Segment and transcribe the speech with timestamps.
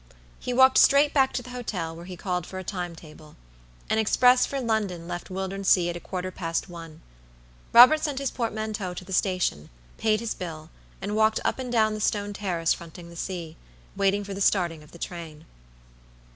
[0.39, 3.35] He walked straight back to the hotel, where he called for a time table.
[3.87, 7.01] An express for London left Wildernsea at a quarter past one.
[7.71, 9.69] Robert sent his portmanteau to the station,
[9.99, 10.71] paid his bill,
[11.03, 13.57] and walked up and down the stone terrace fronting the sea,
[13.95, 15.45] waiting for the starting of the train.